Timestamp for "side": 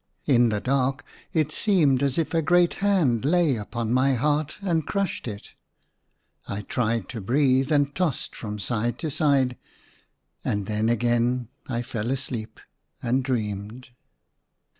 8.57-8.97, 9.11-9.57